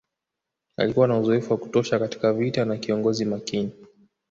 [0.77, 3.71] Alikuwa na uzoefu wa kutosha katika vita na kiongozi makini